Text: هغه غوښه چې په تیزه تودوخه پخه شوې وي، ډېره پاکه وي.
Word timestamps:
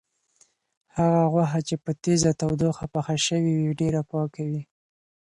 هغه 0.97 1.21
غوښه 1.33 1.59
چې 1.67 1.75
په 1.83 1.91
تیزه 2.03 2.31
تودوخه 2.39 2.85
پخه 2.93 3.15
شوې 3.25 3.53
وي، 3.61 3.71
ډېره 3.79 4.01
پاکه 4.09 4.41
وي. 4.49 4.61